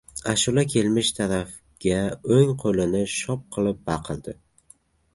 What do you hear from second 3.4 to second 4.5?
qilib baqirdi: